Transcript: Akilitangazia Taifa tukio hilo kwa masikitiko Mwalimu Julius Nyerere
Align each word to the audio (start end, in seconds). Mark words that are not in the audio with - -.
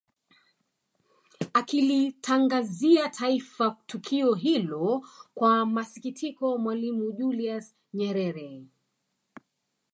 Akilitangazia 1.53 3.09
Taifa 3.09 3.77
tukio 3.85 4.33
hilo 4.33 5.05
kwa 5.35 5.65
masikitiko 5.65 6.57
Mwalimu 6.57 7.11
Julius 7.11 7.73
Nyerere 7.93 8.65